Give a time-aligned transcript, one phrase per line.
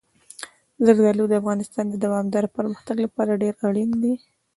[0.85, 4.13] زردالو د افغانستان د دوامداره پرمختګ لپاره ډېر اړین دي.